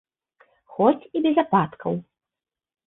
[0.77, 1.93] Хоць і без ападкаў.